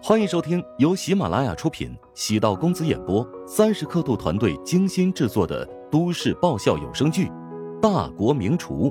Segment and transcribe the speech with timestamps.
[0.00, 7.26] 欢迎收听由喜马拉雅出品、喜道公子演播、三十刻度团队精心制作的都市爆笑有声剧
[7.80, 8.90] 《大国名厨》，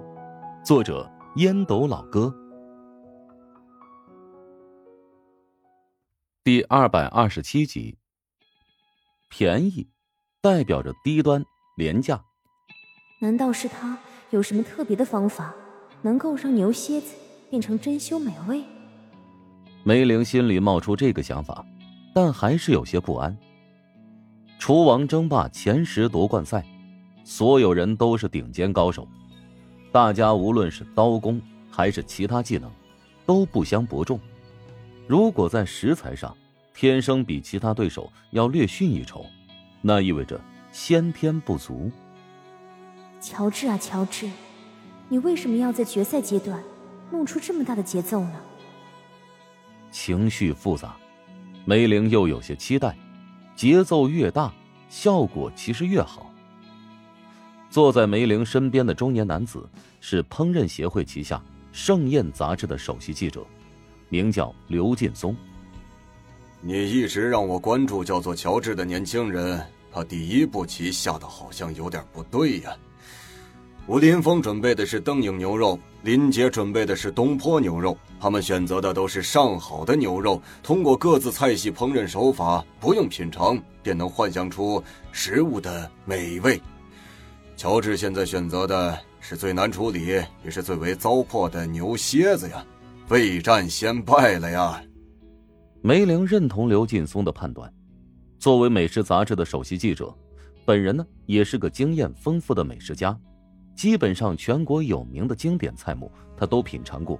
[0.63, 2.31] 作者烟斗老哥，
[6.43, 7.97] 第二百二十七集。
[9.29, 9.89] 便宜，
[10.39, 11.43] 代表着低端
[11.75, 12.23] 廉价。
[13.21, 13.97] 难道是他
[14.29, 15.53] 有什么特别的方法，
[16.01, 17.15] 能够让牛蝎子
[17.49, 18.63] 变成珍馐美味？
[19.87, 21.65] 梅玲心里冒出这个想法，
[22.13, 23.33] 但还是有些不安。
[24.59, 26.61] 厨王争霸前十夺冠赛，
[27.23, 29.07] 所有人都是顶尖高手，
[29.89, 32.69] 大家无论是刀工还是其他技能，
[33.25, 34.19] 都不相伯仲。
[35.07, 36.35] 如果在食材上
[36.73, 39.25] 天生比其他对手要略逊一筹，
[39.81, 40.37] 那意味着
[40.73, 41.89] 先天不足。
[43.21, 44.29] 乔治啊，乔治，
[45.07, 46.61] 你为什么要在决赛阶段
[47.09, 48.41] 弄出这么大的节奏呢？
[49.99, 50.95] 情绪复杂，
[51.65, 52.95] 梅玲又有些期待。
[53.55, 54.53] 节奏越大，
[54.89, 56.31] 效果其实越好。
[57.71, 59.67] 坐在梅玲身边的中年男子
[59.99, 61.37] 是烹饪协会旗下
[61.71, 63.43] 《盛宴》杂志的首席记者，
[64.07, 65.35] 名叫刘劲松。
[66.61, 69.59] 你一直让我关注叫做乔治的年轻人，
[69.91, 72.71] 他第一步棋下的好像有点不对呀。
[73.87, 77.97] 吴林峰准备的是灯影牛肉，林杰准备的是东坡牛肉。
[78.19, 86.61] 他们选择的都是上好的牛肉，通过各自菜系烹饪手法，不用品尝便能幻想出食物的美味。
[87.55, 92.65] 乔治现在选择的是最难处理也是最为糟粕的牛蝎子呀，
[93.07, 94.83] 未战先败了呀。
[95.81, 97.73] 梅玲认同刘劲松的判断，
[98.37, 100.13] 作为美食杂志的首席记者，
[100.65, 103.17] 本人呢也是个经验丰富的美食家。
[103.77, 107.17] 基本上全国有名的经典菜目，他都品尝过。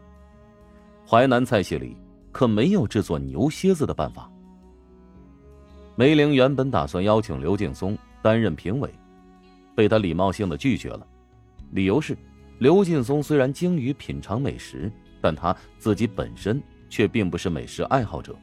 [1.07, 1.95] 淮南菜系里
[2.31, 4.27] 可没有制作牛蝎子的办法。
[5.95, 8.91] 梅玲原本打算邀请刘劲松担任评委，
[9.75, 11.05] 被他礼貌性的拒绝了，
[11.73, 12.17] 理由是
[12.57, 18.35] 刘劲松虽然精于品尝美食，但他自己本身却并不是美食爱好者，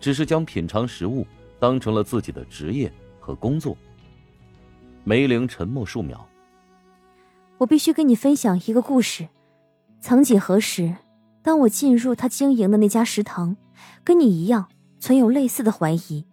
[0.00, 1.26] 只是将品尝食物
[1.58, 2.90] 当成了自己的职业
[3.20, 3.76] 和工作。
[5.04, 6.26] 梅玲沉默数秒。
[7.60, 9.28] 我必须跟你分享一个故事。
[10.00, 10.96] 曾几何时，
[11.42, 13.54] 当我进入他经营的那家食堂，
[14.02, 14.66] 跟你一样
[14.98, 16.24] 存有类似的怀疑。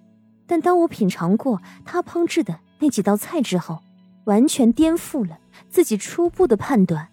[0.45, 3.79] 但当我品尝过他烹制的那几道菜之后，
[4.23, 5.37] 完全颠覆了
[5.69, 7.09] 自己初步的判断。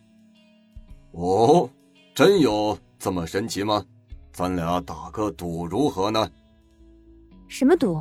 [1.11, 1.69] 哦，
[2.15, 3.85] 真有这么神奇吗？
[4.33, 6.31] 咱俩打个赌如何呢？
[7.49, 8.01] 什么赌？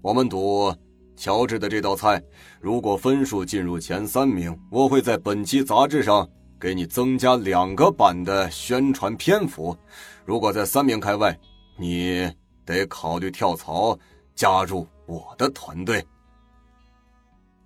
[0.00, 0.72] 我们赌。
[1.16, 2.22] 乔治的这道菜，
[2.60, 6.28] 如果分数进入前三名，我会在本期杂志上
[6.60, 9.76] 给你增加两个版的宣传篇幅；
[10.24, 11.36] 如果在三名开外，
[11.78, 12.30] 你
[12.64, 13.98] 得考虑跳槽，
[14.34, 16.04] 加入我的团队。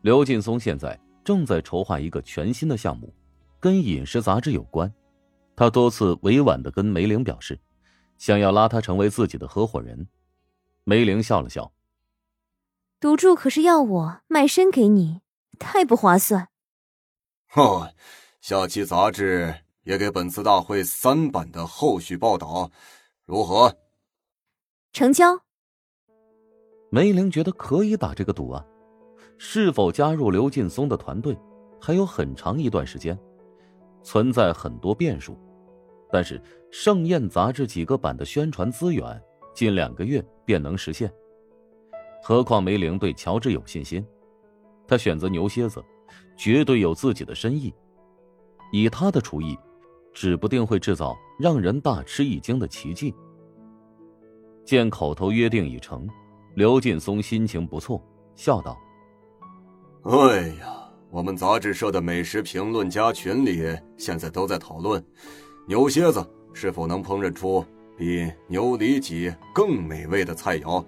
[0.03, 3.13] 刘劲松现在正在筹划一个全新的项目，
[3.59, 4.91] 跟饮食杂志有关。
[5.57, 7.59] 他多次委婉的跟梅玲表示，
[8.17, 10.07] 想要拉他成为自己的合伙人。
[10.85, 11.71] 梅玲笑了笑。
[13.01, 15.23] 赌注可是要我卖身给你，
[15.59, 16.49] 太不划算。
[17.55, 17.91] 哦，
[18.43, 22.71] 下期杂志也给本次大会三版的后续报道，
[23.25, 23.75] 如何？
[24.93, 25.41] 成交。
[26.91, 28.63] 梅玲觉得可以打这个赌啊。
[29.39, 31.35] 是否加入刘劲松的团队，
[31.81, 33.19] 还有很长一段时间，
[34.03, 35.39] 存在很多变数。
[36.13, 36.39] 但是
[36.71, 39.19] 《盛宴》杂志几个版的宣传资源，
[39.55, 41.11] 近两个月便能实现。
[42.23, 44.05] 何况梅玲对乔治有信心，
[44.87, 45.83] 他选择牛蝎子，
[46.37, 47.75] 绝对有自己的深意。
[48.73, 49.59] 以他的厨艺，
[50.13, 53.15] 指不定会制造让人大吃一惊的奇迹。
[54.65, 56.07] 见口头约定已成，
[56.55, 58.01] 刘劲松心情不错，
[58.37, 58.79] 笑道
[60.05, 65.05] ：“哎呀，我们杂志社的美食评论家群里现在都在讨论，
[65.67, 67.65] 牛蝎子是否能烹饪出
[67.97, 70.85] 比牛里脊更美味的菜肴。”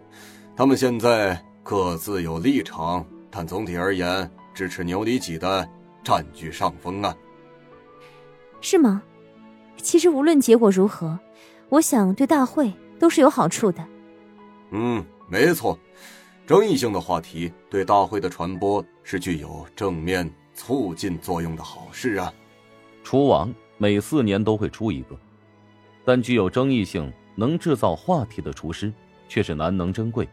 [0.54, 5.66] 他们现在各自有立场，但总体而言，支持牛里脊的
[6.04, 7.16] 占据上风啊。
[8.60, 9.02] 是吗？
[9.78, 11.19] 其实无论结果如何，
[11.70, 13.84] 我想对大会都是有好处的。
[14.70, 15.76] 嗯，没错，
[16.46, 22.32] 争议性的话题对大会的传播是具有正面促进作用的好事啊。
[23.02, 25.16] 厨王每四年都会出一个，
[26.04, 28.93] 但具有争议性、能制造话题的厨师
[29.28, 30.28] 却是难能珍贵。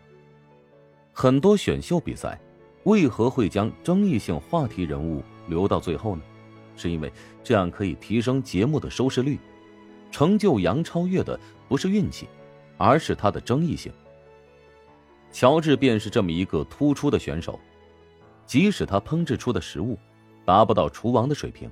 [1.21, 2.39] 很多选秀比赛，
[2.85, 6.21] 为何会将争议性话题人物留到最后呢？
[6.77, 7.11] 是因为
[7.43, 9.37] 这样可以提升节目的收视率。
[10.11, 11.37] 成就杨超越的
[11.67, 12.25] 不是运气，
[12.77, 13.91] 而是他的争议性。
[15.29, 17.59] 乔治便是这么一个突出的选手，
[18.45, 19.99] 即使他烹制出的食物
[20.45, 21.69] 达不到厨王的水平，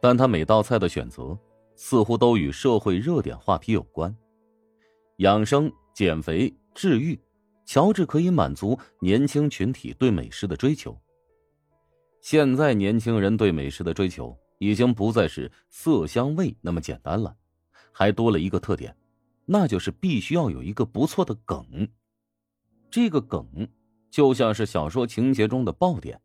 [0.00, 1.38] 但他每道菜的选择
[1.76, 4.16] 似乎都与社会热点话题有关。
[5.18, 7.20] 养生、减肥、治愈，
[7.64, 10.98] 乔治可以满足年轻群体对美食的追求。
[12.20, 17.36] 现在年轻人对美食的追求已经不再是色香味那么简单了，
[17.92, 18.96] 还多了一个特点，
[19.44, 21.88] 那就是必须要有一个不错的梗。
[22.90, 23.68] 这个梗
[24.10, 26.20] 就像是小说情节中的爆点，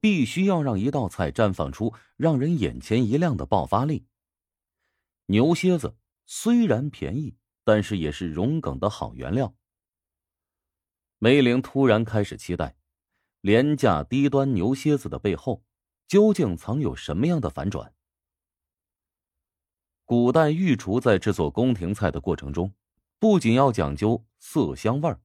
[0.00, 4.04] 必须要让一道菜绽放出让人眼前一亮的爆发力。
[5.26, 5.94] 牛蝎子
[6.26, 9.54] 虽然便宜，但是也是融梗的好原料。
[11.18, 12.76] 梅玲突然开始期待，
[13.40, 15.62] 廉价低端牛蝎子的背后
[16.06, 17.94] 究竟藏有什么样的反转。
[20.04, 22.72] 古代御厨在制作宫廷菜的过程中，
[23.18, 25.20] 不仅要讲究色香味儿。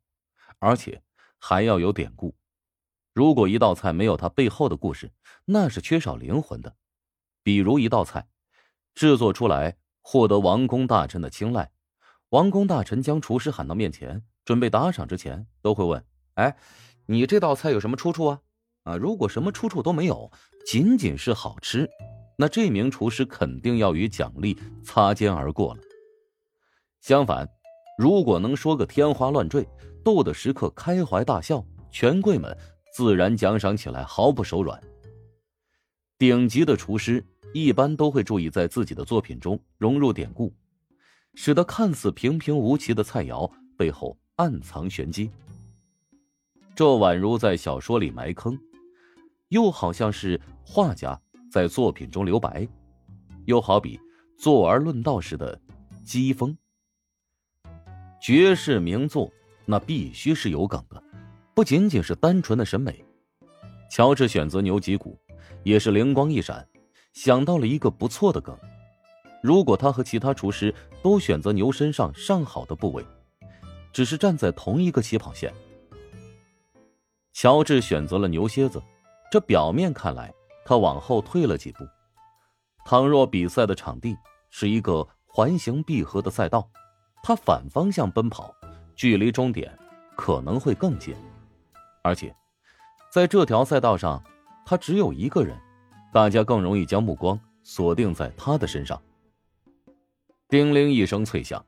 [0.59, 1.01] 而且
[1.38, 2.36] 还要有典故，
[3.13, 5.12] 如果一道菜没有它背后的故事，
[5.45, 6.75] 那是缺少灵魂的。
[7.44, 8.27] 比如一道菜
[8.94, 11.71] 制作出来获得王公大臣的青睐，
[12.30, 16.04] 王公大臣将厨师喊到面前，准备打赏之前，都会问
[16.34, 16.57] ：“哎，
[17.06, 18.42] 你这道菜有什么出处啊？”
[18.81, 20.31] 啊，如果什么出处都没有，
[20.66, 21.88] 仅仅是好吃，
[22.36, 25.81] 那这名厨师肯定要与奖励擦肩而过了。
[27.00, 27.48] 相反，
[27.96, 29.69] 如果能说个天花乱坠，
[30.04, 32.57] 逗得食客开怀大笑，权贵们
[32.92, 34.81] 自然奖赏起来毫不手软。
[36.18, 37.24] 顶级的厨师
[37.54, 40.51] 一般都会注意在自己的作品中融入典故，
[41.36, 43.48] 使得看似平平无奇的菜肴
[43.78, 45.30] 背后暗藏玄机。
[46.74, 48.57] 这宛如在小说里埋坑，
[49.50, 51.19] 又好像是画家
[51.51, 52.65] 在作品中留白，
[53.44, 54.00] 又好比
[54.38, 55.59] 坐而论道时的
[56.06, 56.56] 讥讽。
[58.21, 59.30] 绝世名作。
[59.65, 61.03] 那必须是有梗的，
[61.53, 63.06] 不仅仅是单纯的审美。
[63.91, 65.15] 乔治选择牛脊骨，
[65.62, 66.68] 也是灵光一闪，
[67.13, 68.57] 想到了一个不错的梗。
[69.44, 73.06] 如果他和其他厨师都选择牛身上上好的部位，
[73.91, 75.53] 只是站在同一个起跑线。
[77.33, 78.81] 乔治选择了牛蝎子，
[79.31, 80.33] 这表面看来
[80.65, 81.88] 他往后退了几步。
[82.86, 84.18] 倘若比赛的场地
[84.50, 86.69] 是一个环形闭合的赛道，
[87.24, 88.53] 他反方向奔跑。
[88.95, 89.80] 距离终点
[90.18, 91.15] 可能会更近，
[92.03, 92.36] 而且
[93.13, 94.21] 在这条赛道上，
[94.65, 95.57] 他只有一个人，
[96.12, 99.01] 大家更容易将目光锁定在他的身上。
[100.50, 101.65] 叮铃一声脆响，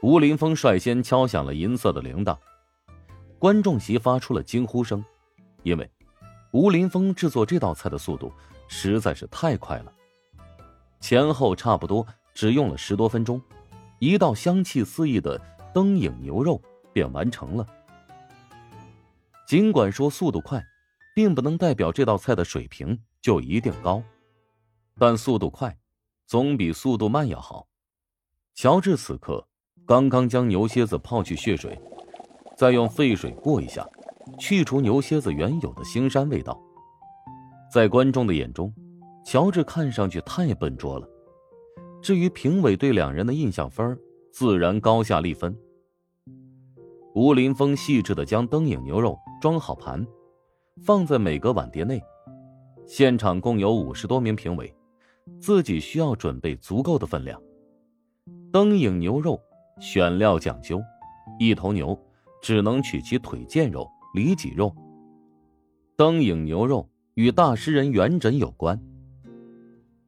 [0.00, 2.38] 吴林峰率先敲响了银色的铃铛，
[3.38, 5.04] 观众席发出了惊呼声，
[5.62, 5.90] 因为
[6.52, 8.32] 吴林峰制作这道菜的速度
[8.68, 9.92] 实在是太快了，
[11.00, 13.42] 前后差不多只用了十多分钟，
[13.98, 15.40] 一道香气四溢的。
[15.74, 16.60] 灯影牛肉
[16.92, 17.64] 便完成了。
[19.46, 20.64] 尽管说速度快，
[21.14, 24.02] 并不能代表这道菜的水平就一定高，
[24.98, 25.78] 但速度快
[26.26, 27.68] 总比速度慢要好。
[28.54, 29.46] 乔治此刻
[29.88, 31.80] 刚刚将牛蝎子泡去血水，
[32.58, 33.88] 再用沸水过一下，
[34.38, 36.60] 去除牛蝎子原有的腥膻味道。
[37.72, 38.70] 在观众的眼中，
[39.24, 41.08] 乔治看上去太笨拙了。
[42.02, 43.98] 至于评委对两人的印象分，
[44.30, 45.56] 自然高下立分。
[47.14, 50.06] 吴林峰细致的将灯影牛肉装好盘，
[50.84, 51.98] 放在每个碗碟内。
[52.86, 54.70] 现场共有五十多名评委，
[55.40, 57.40] 自己需要准备足够的分量。
[58.52, 59.40] 灯影牛肉
[59.80, 60.82] 选料讲究，
[61.38, 61.98] 一头牛
[62.42, 64.74] 只能取其腿腱肉、里脊肉。
[65.96, 68.80] 灯影牛肉与大诗人元稹有关。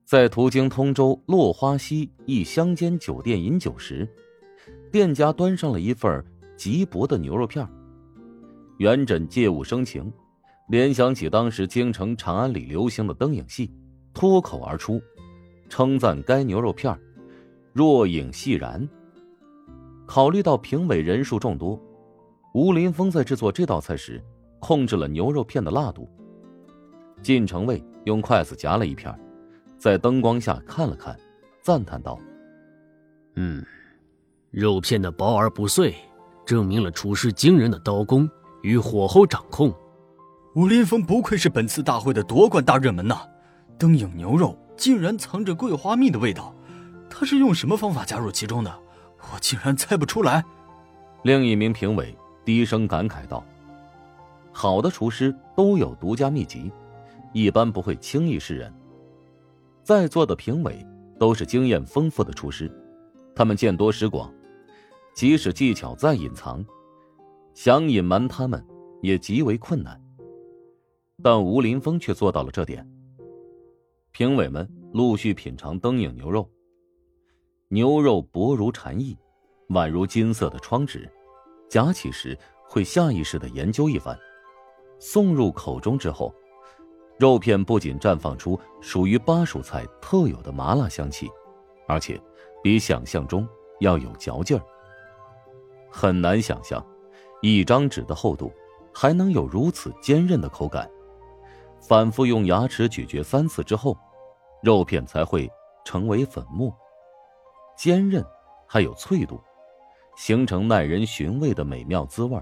[0.04, 4.08] 在途经通州落花溪一乡间酒店饮酒时，
[4.90, 6.24] 店家端上了一份
[6.56, 7.66] 极薄的牛肉片
[8.78, 10.12] 元稹借物生情，
[10.68, 13.72] 联想起当时京城长安里流行的灯影戏，
[14.12, 15.00] 脱口而出，
[15.68, 16.98] 称赞该牛肉片
[17.72, 18.88] 若影细然。
[20.12, 21.80] 考虑到评委人数众多，
[22.52, 24.20] 吴林峰在制作这道菜时
[24.58, 26.10] 控制了牛肉片的辣度。
[27.22, 29.16] 晋城卫用筷子夹了一片，
[29.78, 31.16] 在灯光下看了看，
[31.62, 32.18] 赞叹道
[33.38, 33.64] ：“嗯，
[34.50, 35.94] 肉片的薄而不碎。”
[36.44, 38.28] 证明了厨师惊人的刀工
[38.62, 39.72] 与火候掌控。
[40.56, 43.20] 吴林峰不愧是本次大会的夺冠大热门呐！
[43.78, 46.52] 灯影牛肉竟然藏着桂花蜜的味道，
[47.08, 48.78] 他是用什么方法加入其中的？
[49.32, 50.44] 我竟然猜不出来。
[51.22, 53.44] 另一名评委低声感慨道
[54.52, 56.70] ：“好的厨师都有独家秘籍，
[57.32, 58.72] 一般不会轻易示人。”
[59.84, 60.86] 在座的评委
[61.18, 62.70] 都是经验丰富的厨师，
[63.34, 64.32] 他们见多识广，
[65.14, 66.64] 即使技巧再隐藏，
[67.54, 68.64] 想隐瞒他们
[69.02, 70.00] 也极为困难。
[71.22, 72.86] 但吴林峰却做到了这点。
[74.12, 76.48] 评委们陆续品尝灯影牛肉，
[77.72, 79.16] 牛肉薄如蝉翼，
[79.68, 81.08] 宛如金色的窗纸，
[81.68, 82.36] 夹起时
[82.68, 84.18] 会下意识的研究一番。
[84.98, 86.34] 送入口中之后，
[87.16, 91.30] 肉片不仅绽放出属于巴蜀菜特有的麻辣香气，
[91.86, 92.20] 而且
[92.60, 93.48] 比想象中
[93.78, 94.64] 要有嚼劲儿。
[95.88, 96.84] 很难想象，
[97.40, 98.52] 一张纸的厚度
[98.92, 100.90] 还能有如此坚韧的口感。
[101.78, 103.96] 反复用牙齿咀嚼三次之后，
[104.60, 105.48] 肉片才会
[105.84, 106.76] 成为粉末，
[107.80, 108.22] 坚韧
[108.66, 109.40] 还有脆度，
[110.14, 112.38] 形成耐人寻味的美妙滋味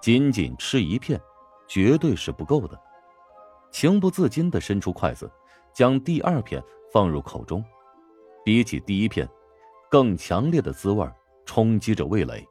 [0.00, 1.20] 仅仅吃一片，
[1.66, 2.80] 绝对是不够的。
[3.72, 5.28] 情不自禁的伸出筷子，
[5.74, 7.60] 将第二片放入口中，
[8.44, 9.28] 比起第一片，
[9.90, 11.04] 更强烈的滋味
[11.44, 12.46] 冲击着味蕾。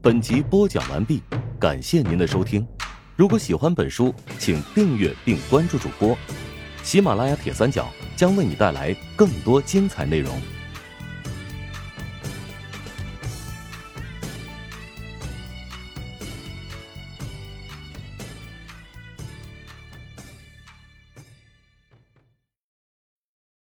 [0.00, 1.20] 本集播讲完毕。
[1.58, 2.64] 感谢您的收听，
[3.16, 6.16] 如果喜欢本书，请订阅并关注主播。
[6.82, 10.40] 喜马拉雅铁三角将为你带来更多精彩内容。